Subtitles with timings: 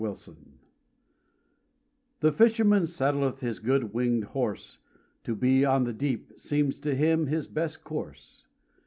[0.01, 0.35] THE FISHER
[2.21, 4.79] The fisherman saddleth his good winged horse,
[5.25, 8.47] To be on the deep seems to him his best course.